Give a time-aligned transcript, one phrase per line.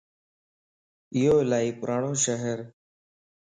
[1.15, 2.59] ايو الائي پراڻو شھر